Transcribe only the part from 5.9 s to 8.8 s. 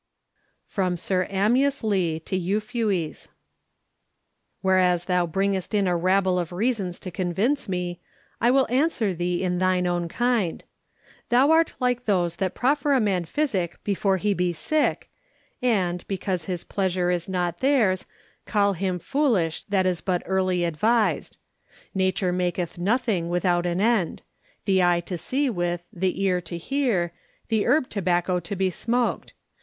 rabble of reasons to convince me, I will